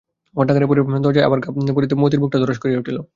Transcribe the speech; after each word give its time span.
ঘন্টাখানেক 0.35 0.67
পরে 0.69 0.81
দরজায় 1.05 1.25
আবার 1.27 1.39
ঘা 1.39 1.49
পড়িতে 1.75 1.95
মতির 1.95 2.19
বুকটা 2.19 2.37
ধড়াস 2.41 2.59
করিয়া 2.59 2.79
উঠিল। 2.79 2.97